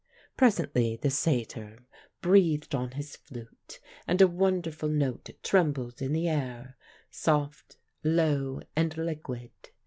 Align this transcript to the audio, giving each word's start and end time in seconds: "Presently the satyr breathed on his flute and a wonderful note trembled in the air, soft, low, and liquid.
"Presently 0.35 0.95
the 0.95 1.11
satyr 1.11 1.85
breathed 2.23 2.73
on 2.73 2.93
his 2.93 3.15
flute 3.15 3.79
and 4.07 4.19
a 4.19 4.27
wonderful 4.27 4.89
note 4.89 5.29
trembled 5.43 6.01
in 6.01 6.11
the 6.11 6.27
air, 6.27 6.75
soft, 7.11 7.77
low, 8.03 8.61
and 8.75 8.97
liquid. 8.97 9.51